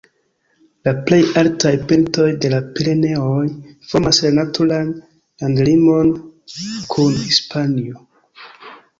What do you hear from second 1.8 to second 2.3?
pintoj